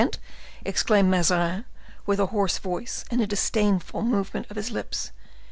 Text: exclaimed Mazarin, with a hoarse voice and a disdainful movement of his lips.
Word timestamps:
exclaimed 0.65 1.11
Mazarin, 1.11 1.63
with 2.07 2.19
a 2.19 2.25
hoarse 2.25 2.57
voice 2.57 3.05
and 3.11 3.21
a 3.21 3.27
disdainful 3.27 4.01
movement 4.01 4.47
of 4.49 4.55
his 4.57 4.71
lips. 4.71 5.11